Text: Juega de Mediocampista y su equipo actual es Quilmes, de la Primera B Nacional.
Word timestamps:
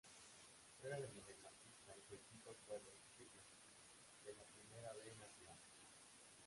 Juega 0.81 0.97
de 0.99 1.09
Mediocampista 1.09 1.95
y 1.95 2.01
su 2.01 2.15
equipo 2.15 2.49
actual 2.49 2.81
es 2.87 3.03
Quilmes, 3.15 3.45
de 4.23 4.33
la 4.33 4.45
Primera 4.45 4.93
B 4.93 5.05
Nacional. 5.19 5.59